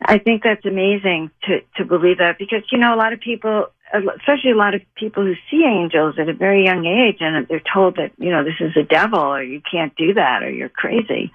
I 0.00 0.18
think 0.18 0.42
that's 0.42 0.64
amazing 0.64 1.30
to 1.44 1.60
to 1.76 1.84
believe 1.84 2.18
that 2.18 2.38
because 2.38 2.62
you 2.72 2.78
know 2.78 2.94
a 2.94 2.96
lot 2.96 3.12
of 3.12 3.20
people, 3.20 3.66
especially 3.92 4.50
a 4.52 4.56
lot 4.56 4.74
of 4.74 4.82
people 4.96 5.24
who 5.24 5.34
see 5.50 5.64
angels 5.64 6.16
at 6.18 6.28
a 6.28 6.34
very 6.34 6.64
young 6.64 6.84
age, 6.86 7.18
and 7.20 7.46
they're 7.48 7.62
told 7.72 7.96
that 7.96 8.12
you 8.18 8.30
know 8.30 8.44
this 8.44 8.60
is 8.60 8.76
a 8.76 8.82
devil 8.82 9.20
or 9.20 9.42
you 9.42 9.60
can't 9.70 9.94
do 9.96 10.14
that 10.14 10.42
or 10.42 10.50
you're 10.50 10.68
crazy, 10.68 11.32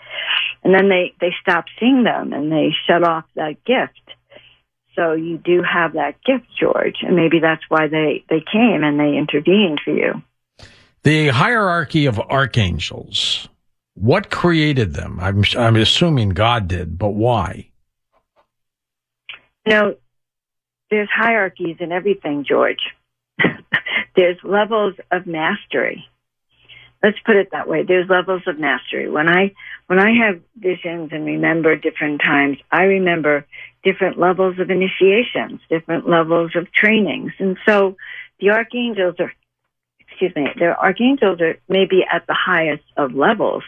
and 0.63 0.73
then 0.73 0.89
they 0.89 1.13
they 1.19 1.33
stop 1.41 1.65
seeing 1.79 2.03
them 2.03 2.33
and 2.33 2.51
they 2.51 2.69
shut 2.87 3.03
off 3.03 3.25
that 3.35 3.63
gift. 3.65 4.01
So 4.95 5.13
you 5.13 5.37
do 5.37 5.63
have 5.63 5.93
that 5.93 6.15
gift, 6.25 6.45
George, 6.59 6.97
and 7.01 7.15
maybe 7.15 7.39
that's 7.39 7.63
why 7.69 7.87
they 7.87 8.25
they 8.29 8.43
came 8.51 8.83
and 8.83 8.99
they 8.99 9.17
intervened 9.17 9.79
for 9.83 9.91
you. 9.91 10.21
The 11.03 11.29
hierarchy 11.29 12.05
of 12.05 12.19
archangels. 12.19 13.47
What 13.93 14.29
created 14.29 14.93
them? 14.93 15.19
I'm 15.19 15.43
I'm 15.57 15.75
assuming 15.75 16.29
God 16.29 16.67
did, 16.67 16.97
but 16.97 17.09
why? 17.09 17.69
You 19.65 19.73
know, 19.73 19.95
there's 20.91 21.09
hierarchies 21.09 21.77
in 21.79 21.91
everything, 21.91 22.45
George. 22.47 22.81
there's 24.15 24.37
levels 24.43 24.93
of 25.11 25.25
mastery. 25.25 26.05
Let's 27.01 27.17
put 27.25 27.37
it 27.37 27.49
that 27.51 27.67
way. 27.67 27.83
There's 27.83 28.07
levels 28.09 28.43
of 28.45 28.59
mastery. 28.59 29.09
When 29.09 29.27
I 29.27 29.53
when 29.87 29.99
I 29.99 30.11
have 30.25 30.41
visions 30.55 31.09
and 31.11 31.25
remember 31.25 31.75
different 31.75 32.21
times, 32.21 32.57
I 32.71 32.83
remember 32.83 33.47
different 33.83 34.19
levels 34.19 34.59
of 34.59 34.69
initiations, 34.69 35.61
different 35.69 36.07
levels 36.07 36.51
of 36.55 36.71
trainings. 36.71 37.31
And 37.39 37.57
so 37.65 37.97
the 38.39 38.51
archangels 38.51 39.15
are 39.19 39.33
excuse 40.07 40.35
me, 40.35 40.47
their 40.59 40.79
archangels 40.79 41.41
are 41.41 41.57
maybe 41.67 42.01
at 42.11 42.27
the 42.27 42.35
highest 42.37 42.83
of 42.97 43.15
levels, 43.15 43.63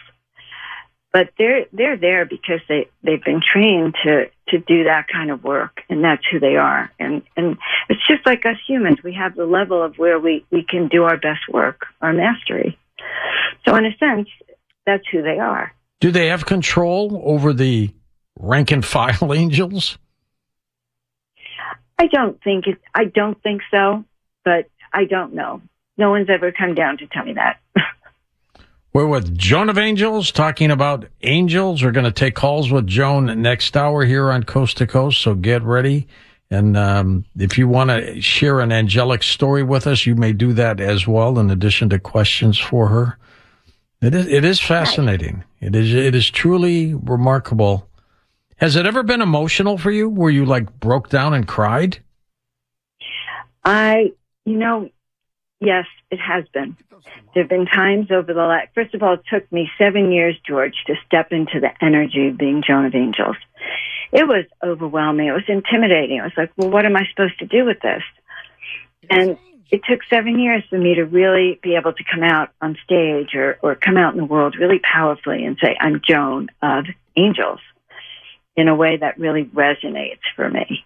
but 1.14 1.30
they're 1.38 1.66
they're 1.72 1.96
there 1.96 2.26
because 2.26 2.60
they 2.68 2.88
they've 3.04 3.22
been 3.22 3.40
trained 3.40 3.94
to 4.02 4.24
to 4.48 4.58
do 4.58 4.84
that 4.84 5.06
kind 5.06 5.30
of 5.30 5.44
work, 5.44 5.80
and 5.88 6.02
that's 6.02 6.24
who 6.30 6.40
they 6.40 6.56
are. 6.56 6.90
And 6.98 7.22
and 7.36 7.56
it's 7.88 8.04
just 8.06 8.26
like 8.26 8.44
us 8.44 8.56
humans, 8.66 8.98
we 9.04 9.14
have 9.14 9.36
the 9.36 9.46
level 9.46 9.80
of 9.80 9.96
where 9.96 10.18
we 10.18 10.44
we 10.50 10.64
can 10.68 10.88
do 10.88 11.04
our 11.04 11.16
best 11.16 11.42
work, 11.48 11.86
our 12.02 12.12
mastery. 12.12 12.76
So 13.64 13.76
in 13.76 13.86
a 13.86 13.96
sense, 13.96 14.28
that's 14.84 15.04
who 15.10 15.22
they 15.22 15.38
are. 15.38 15.72
Do 16.00 16.10
they 16.10 16.26
have 16.26 16.46
control 16.46 17.22
over 17.24 17.52
the 17.52 17.94
rank 18.36 18.72
and 18.72 18.84
file 18.84 19.32
angels? 19.34 19.96
I 21.96 22.08
don't 22.08 22.42
think 22.42 22.66
it. 22.66 22.80
I 22.92 23.04
don't 23.04 23.40
think 23.40 23.62
so, 23.70 24.04
but 24.44 24.68
I 24.92 25.04
don't 25.04 25.32
know. 25.34 25.62
No 25.96 26.10
one's 26.10 26.28
ever 26.28 26.50
come 26.50 26.74
down 26.74 26.98
to 26.98 27.06
tell 27.06 27.24
me 27.24 27.34
that. 27.34 27.60
We're 28.94 29.08
with 29.08 29.36
Joan 29.36 29.70
of 29.70 29.76
Angels 29.76 30.30
talking 30.30 30.70
about 30.70 31.06
angels. 31.22 31.82
We're 31.82 31.90
going 31.90 32.04
to 32.04 32.12
take 32.12 32.36
calls 32.36 32.70
with 32.70 32.86
Joan 32.86 33.42
next 33.42 33.76
hour 33.76 34.04
here 34.04 34.30
on 34.30 34.44
Coast 34.44 34.76
to 34.76 34.86
Coast. 34.86 35.20
So 35.20 35.34
get 35.34 35.64
ready. 35.64 36.06
And 36.48 36.76
um, 36.76 37.24
if 37.36 37.58
you 37.58 37.66
want 37.66 37.90
to 37.90 38.20
share 38.20 38.60
an 38.60 38.70
angelic 38.70 39.24
story 39.24 39.64
with 39.64 39.88
us, 39.88 40.06
you 40.06 40.14
may 40.14 40.32
do 40.32 40.52
that 40.52 40.78
as 40.78 41.08
well, 41.08 41.40
in 41.40 41.50
addition 41.50 41.88
to 41.88 41.98
questions 41.98 42.56
for 42.56 42.86
her. 42.86 43.18
It 44.00 44.14
is 44.14 44.28
it 44.28 44.44
is 44.44 44.60
fascinating. 44.60 45.42
It 45.60 45.74
is 45.74 45.92
it 45.92 46.14
is 46.14 46.30
truly 46.30 46.94
remarkable. 46.94 47.88
Has 48.58 48.76
it 48.76 48.86
ever 48.86 49.02
been 49.02 49.22
emotional 49.22 49.76
for 49.76 49.90
you, 49.90 50.08
where 50.08 50.30
you 50.30 50.44
like 50.44 50.72
broke 50.78 51.08
down 51.08 51.34
and 51.34 51.48
cried? 51.48 51.98
I, 53.64 54.12
you 54.44 54.56
know, 54.56 54.88
yes, 55.64 55.86
it 56.10 56.18
has 56.18 56.44
been. 56.52 56.76
There 57.34 57.42
have 57.42 57.50
been 57.50 57.66
times 57.66 58.10
over 58.10 58.32
the 58.32 58.40
last, 58.40 58.68
first 58.74 58.94
of 58.94 59.02
all, 59.02 59.14
it 59.14 59.24
took 59.30 59.50
me 59.52 59.68
seven 59.78 60.12
years, 60.12 60.36
George, 60.46 60.74
to 60.86 60.94
step 61.06 61.32
into 61.32 61.60
the 61.60 61.70
energy 61.84 62.28
of 62.28 62.38
being 62.38 62.62
Joan 62.66 62.86
of 62.86 62.94
Angels. 62.94 63.36
It 64.12 64.26
was 64.26 64.44
overwhelming. 64.62 65.26
It 65.26 65.32
was 65.32 65.48
intimidating. 65.48 66.18
It 66.18 66.22
was 66.22 66.32
like, 66.36 66.52
well, 66.56 66.70
what 66.70 66.86
am 66.86 66.96
I 66.96 67.02
supposed 67.10 67.38
to 67.40 67.46
do 67.46 67.64
with 67.64 67.80
this? 67.80 68.02
And 69.10 69.36
it 69.70 69.82
took 69.88 70.00
seven 70.08 70.38
years 70.38 70.62
for 70.70 70.78
me 70.78 70.94
to 70.94 71.04
really 71.04 71.58
be 71.62 71.74
able 71.74 71.92
to 71.92 72.04
come 72.04 72.22
out 72.22 72.50
on 72.60 72.76
stage 72.84 73.34
or, 73.34 73.58
or 73.60 73.74
come 73.74 73.96
out 73.96 74.14
in 74.14 74.18
the 74.18 74.24
world 74.24 74.56
really 74.58 74.78
powerfully 74.78 75.44
and 75.44 75.58
say, 75.60 75.76
I'm 75.80 76.00
Joan 76.08 76.48
of 76.62 76.84
Angels 77.16 77.60
in 78.56 78.68
a 78.68 78.74
way 78.74 78.96
that 78.96 79.18
really 79.18 79.44
resonates 79.44 80.20
for 80.36 80.48
me. 80.48 80.84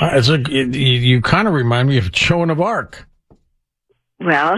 Uh, 0.00 0.06
As 0.06 0.30
a, 0.30 0.38
you, 0.38 0.64
you 0.64 1.20
kind 1.20 1.46
of 1.46 1.52
remind 1.54 1.88
me 1.88 1.98
of 1.98 2.10
Joan 2.10 2.48
of 2.48 2.60
Arc. 2.60 3.06
Well, 4.24 4.56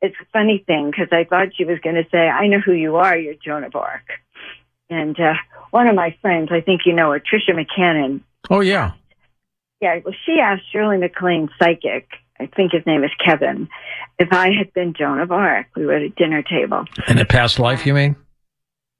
it's 0.00 0.16
a 0.20 0.26
funny 0.32 0.62
thing 0.66 0.90
because 0.90 1.08
I 1.12 1.24
thought 1.24 1.54
she 1.56 1.64
was 1.64 1.78
going 1.80 1.96
to 1.96 2.04
say, 2.10 2.18
I 2.18 2.48
know 2.48 2.60
who 2.60 2.72
you 2.72 2.96
are. 2.96 3.16
You're 3.16 3.34
Joan 3.34 3.64
of 3.64 3.74
Arc. 3.74 4.02
And 4.90 5.18
uh, 5.18 5.34
one 5.70 5.86
of 5.86 5.94
my 5.94 6.16
friends, 6.20 6.50
I 6.52 6.60
think 6.60 6.82
you 6.84 6.92
know 6.92 7.12
her, 7.12 7.20
Tricia 7.20 7.54
McCannon. 7.54 8.20
Oh, 8.50 8.60
yeah. 8.60 8.92
Yeah, 9.80 9.98
well, 10.04 10.14
she 10.26 10.38
asked 10.40 10.62
Shirley 10.70 10.98
MacLaine, 10.98 11.48
psychic, 11.58 12.08
I 12.38 12.46
think 12.46 12.72
his 12.72 12.84
name 12.86 13.04
is 13.04 13.10
Kevin, 13.24 13.68
if 14.18 14.32
I 14.32 14.50
had 14.56 14.72
been 14.74 14.94
Joan 14.94 15.20
of 15.20 15.30
Arc. 15.30 15.66
We 15.76 15.86
were 15.86 15.94
at 15.94 16.02
a 16.02 16.08
dinner 16.08 16.42
table. 16.42 16.84
In 17.08 17.18
a 17.18 17.24
past 17.24 17.58
life, 17.58 17.86
you 17.86 17.94
mean? 17.94 18.16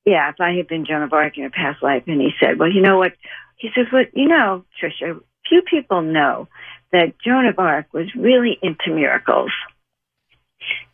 Yeah, 0.05 0.31
if 0.31 0.41
I 0.41 0.55
had 0.55 0.69
been 0.69 0.85
Joan 0.85 1.03
of 1.03 1.12
Arc 1.12 1.38
in 1.38 1.45
a 1.45 1.51
past 1.51 1.83
life. 1.83 2.05
And 2.07 2.21
he 2.21 2.31
said, 2.41 2.59
well, 2.59 2.73
you 2.73 2.81
know 2.81 2.99
what? 2.99 3.12
He 3.57 3.69
says, 3.75 3.87
well, 3.93 4.05
you 4.12 4.29
know, 4.29 4.65
Tricia, 4.81 5.21
few 5.49 5.62
people 5.62 6.03
know 6.03 6.49
that 6.93 7.15
Joan 7.25 7.47
of 7.47 7.59
Arc 7.59 7.93
was 7.93 8.15
really 8.15 8.59
into 8.62 8.95
miracles. 8.95 9.51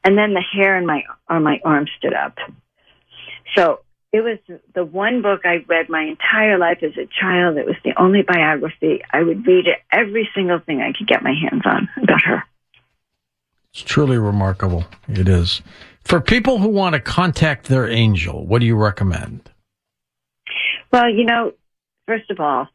And 0.09 0.17
then 0.17 0.33
the 0.33 0.41
hair 0.41 0.79
on 0.79 0.87
my 0.87 1.03
on 1.29 1.43
my 1.43 1.61
arm 1.67 1.85
stood 1.99 2.15
up. 2.15 2.39
So 3.55 3.81
it 4.11 4.23
was 4.23 4.39
the 4.75 4.83
one 4.83 5.21
book 5.21 5.43
I 5.45 5.63
read 5.69 5.91
my 5.91 6.01
entire 6.01 6.57
life 6.57 6.79
as 6.83 6.93
a 6.97 7.07
child. 7.21 7.59
It 7.59 7.67
was 7.67 7.77
the 7.85 7.93
only 8.01 8.23
biography. 8.23 9.03
I 9.13 9.23
would 9.23 9.47
read 9.47 9.67
it, 9.67 9.81
every 9.93 10.27
single 10.35 10.61
thing 10.61 10.81
I 10.81 10.97
could 10.97 11.07
get 11.07 11.23
my 11.23 11.35
hands 11.35 11.61
on 11.67 11.91
about 12.03 12.23
her. 12.23 12.43
It's 13.75 13.83
truly 13.83 14.17
remarkable. 14.17 14.87
It 15.09 15.29
is. 15.29 15.61
For 16.05 16.23
people 16.23 16.57
who 16.57 16.69
want 16.69 16.95
to 16.95 17.01
contact 17.01 17.69
their 17.69 17.87
angel, 17.87 18.47
what 18.47 18.61
do 18.61 18.67
you 18.67 18.77
recommend? 18.77 19.51
Well, 20.91 21.11
you 21.11 21.27
know, 21.27 21.53
first 22.07 22.31
of 22.31 22.41
all, 22.41 22.67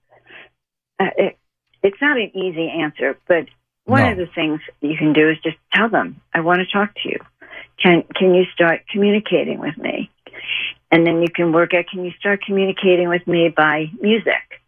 uh, 1.00 1.06
it, 1.17 1.39
it's 1.82 1.98
not 2.00 2.15
an 2.17 2.30
easy 2.38 2.69
answer, 2.69 3.17
but 3.28 3.48
one 3.86 4.04
No. 4.04 4.12
of 4.12 4.17
the 4.17 4.28
things 4.28 4.62
you 4.82 4.98
can 4.98 5.13
do 5.13 5.30
is 5.30 5.38
just 5.39 5.58
tell 5.74 5.89
them, 5.89 6.22
"I 6.34 6.39
want 6.41 6.60
to 6.60 6.65
talk 6.65 6.93
to 6.96 7.10
you. 7.10 7.19
Can 7.82 8.04
can 8.15 8.34
you 8.34 8.46
start 8.46 8.82
communicating 8.89 9.60
with 9.60 9.78
me?" 9.78 10.10
And 10.91 11.06
then 11.06 11.22
you 11.22 11.30
can 11.30 11.52
work 11.52 11.74
at, 11.74 11.89
"Can 11.89 12.06
you 12.06 12.12
start 12.12 12.43
communicating 12.46 13.10
with 13.10 13.26
me 13.28 13.50
by 13.50 13.89
music, 14.00 14.62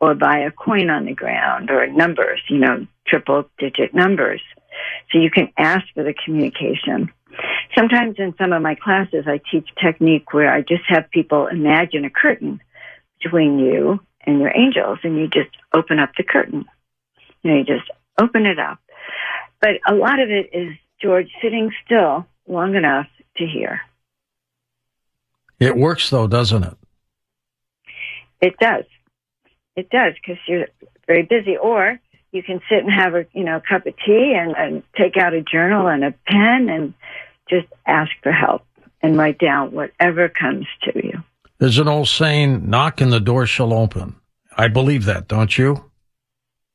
or 0.00 0.14
by 0.14 0.38
a 0.38 0.50
coin 0.50 0.90
on 0.90 1.04
the 1.04 1.14
ground, 1.14 1.70
or 1.70 1.86
numbers? 1.86 2.40
You 2.48 2.58
know, 2.58 2.86
triple 3.06 3.48
digit 3.58 3.94
numbers." 3.94 4.42
So 5.10 5.18
you 5.18 5.30
can 5.30 5.48
ask 5.58 5.86
for 5.94 6.02
the 6.02 6.14
communication. 6.14 7.10
Sometimes 7.74 8.18
in 8.18 8.34
some 8.36 8.52
of 8.52 8.62
my 8.62 8.74
classes, 8.74 9.26
I 9.26 9.40
teach 9.50 9.68
technique 9.80 10.32
where 10.32 10.50
I 10.52 10.62
just 10.62 10.84
have 10.86 11.10
people 11.10 11.46
imagine 11.46 12.04
a 12.04 12.10
curtain 12.10 12.60
between 13.22 13.58
you 13.58 14.00
and 14.22 14.40
your 14.40 14.52
angels, 14.54 14.98
and 15.02 15.18
you 15.18 15.28
just 15.28 15.50
open 15.72 15.98
up 15.98 16.14
the 16.16 16.22
curtain. 16.22 16.64
You 17.42 17.50
know, 17.50 17.56
you 17.58 17.64
just 17.64 17.90
open 18.20 18.46
it 18.46 18.58
up. 18.58 18.78
But 19.60 19.80
a 19.86 19.94
lot 19.94 20.20
of 20.20 20.30
it 20.30 20.50
is 20.52 20.74
George 21.00 21.28
sitting 21.42 21.70
still 21.84 22.26
long 22.46 22.74
enough 22.74 23.06
to 23.36 23.46
hear. 23.46 23.80
It 25.58 25.76
works 25.76 26.10
though, 26.10 26.26
doesn't 26.26 26.64
it? 26.64 26.76
It 28.40 28.56
does. 28.58 28.84
It 29.76 29.90
does 29.90 30.14
because 30.14 30.40
you're 30.46 30.66
very 31.06 31.22
busy. 31.22 31.56
Or 31.56 32.00
you 32.32 32.42
can 32.42 32.60
sit 32.68 32.84
and 32.84 32.92
have 32.92 33.14
a 33.14 33.26
you 33.32 33.44
know 33.44 33.60
cup 33.68 33.86
of 33.86 33.94
tea 34.04 34.36
and, 34.38 34.54
and 34.56 34.82
take 34.96 35.16
out 35.16 35.34
a 35.34 35.42
journal 35.42 35.88
and 35.88 36.04
a 36.04 36.14
pen 36.26 36.68
and 36.68 36.94
just 37.48 37.66
ask 37.86 38.10
for 38.22 38.32
help 38.32 38.62
and 39.02 39.16
write 39.16 39.38
down 39.38 39.72
whatever 39.72 40.28
comes 40.28 40.66
to 40.82 40.92
you. 40.94 41.22
There's 41.58 41.78
an 41.78 41.88
old 41.88 42.08
saying, 42.08 42.68
knock 42.68 43.00
and 43.00 43.12
the 43.12 43.20
door 43.20 43.46
shall 43.46 43.72
open. 43.72 44.16
I 44.56 44.68
believe 44.68 45.04
that, 45.06 45.28
don't 45.28 45.56
you? 45.56 45.87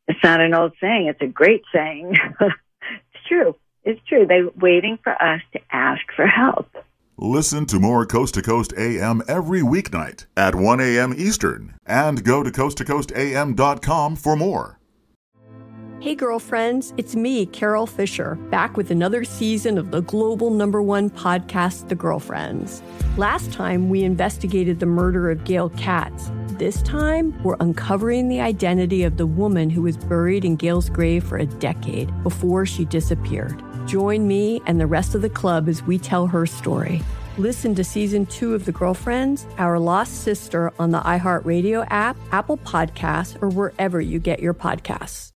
It's 0.08 0.24
not 0.24 0.42
an 0.42 0.54
old 0.54 0.74
saying, 0.82 1.08
it's 1.08 1.22
a 1.22 1.28
great 1.28 1.64
saying. 1.74 2.18
it's 2.42 3.28
true. 3.28 3.56
It's 3.84 4.02
true. 4.08 4.26
They're 4.26 4.50
waiting 4.56 4.98
for 5.04 5.12
us 5.22 5.42
to 5.54 5.60
ask 5.72 6.02
for 6.16 6.26
help. 6.26 6.70
Listen 7.18 7.66
to 7.68 7.80
more 7.80 8.06
Coast 8.06 8.34
to 8.36 8.42
Coast 8.42 8.74
AM 8.78 9.22
every 9.28 9.62
weeknight 9.62 10.26
at 10.36 10.56
1 10.56 10.80
a.m. 10.80 11.14
Eastern 11.16 11.76
and 11.86 12.24
go 12.24 12.44
to 12.44 12.50
coasttocoastam.com 12.50 14.16
for 14.16 14.36
more. 14.36 14.80
Hey, 16.00 16.16
girlfriends, 16.16 16.94
it's 16.98 17.16
me, 17.16 17.46
Carol 17.46 17.88
Fisher, 17.88 18.36
back 18.50 18.76
with 18.76 18.92
another 18.92 19.24
season 19.24 19.78
of 19.78 19.92
the 19.92 20.02
global 20.02 20.50
number 20.50 20.82
one 20.82 21.10
podcast, 21.10 21.88
The 21.88 21.96
Girlfriends. 21.96 22.82
Last 23.16 23.54
time, 23.54 23.88
we 23.88 24.04
investigated 24.04 24.82
the 24.82 24.86
murder 24.86 25.32
of 25.32 25.46
Gail 25.46 25.70
Katz. 25.70 26.30
This 26.64 26.82
time, 26.84 27.38
we're 27.44 27.58
uncovering 27.60 28.30
the 28.30 28.40
identity 28.40 29.04
of 29.04 29.18
the 29.18 29.28
woman 29.28 29.70
who 29.70 29.82
was 29.82 29.98
buried 29.98 30.46
in 30.46 30.56
Gail's 30.56 30.90
grave 30.90 31.22
for 31.22 31.38
a 31.38 31.46
decade 31.46 32.10
before 32.24 32.66
she 32.66 32.86
disappeared. 32.86 33.62
Join 33.86 34.30
me 34.30 34.62
and 34.66 34.80
the 34.80 34.88
rest 34.88 35.14
of 35.14 35.22
the 35.22 35.30
club 35.30 35.68
as 35.68 35.84
we 35.84 36.00
tell 36.00 36.26
her 36.26 36.46
story. 36.46 37.02
Listen 37.38 37.76
to 37.76 37.84
season 37.84 38.26
two 38.28 38.56
of 38.56 38.64
The 38.64 38.72
Girlfriends, 38.72 39.46
Our 39.58 39.78
Lost 39.78 40.24
Sister 40.24 40.72
on 40.80 40.92
the 40.92 41.02
iHeartRadio 41.02 41.86
app, 41.90 42.16
Apple 42.32 42.60
Podcasts, 42.60 43.38
or 43.44 43.50
wherever 43.50 44.00
you 44.00 44.20
get 44.20 44.40
your 44.40 44.54
podcasts. 44.54 45.34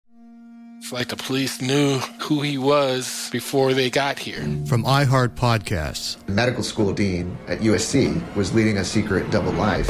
It's 0.78 0.92
like 0.92 1.08
the 1.08 1.16
police 1.16 1.60
knew 1.60 1.98
who 2.20 2.42
he 2.42 2.60
was 2.60 3.30
before 3.32 3.74
they 3.74 3.90
got 3.90 4.20
here. 4.20 4.44
From 4.68 4.84
iHeart 4.84 5.30
Podcasts. 5.30 6.18
Medical 6.30 6.62
school 6.62 6.94
dean 6.94 7.36
at 7.48 7.62
USC 7.62 8.36
was 8.36 8.54
leading 8.54 8.78
a 8.78 8.86
secret 8.86 9.32
double 9.32 9.54
life. 9.54 9.90